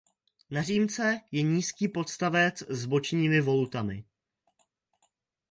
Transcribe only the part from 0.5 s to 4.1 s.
Na římse je nízký podstavec s bočními volutami.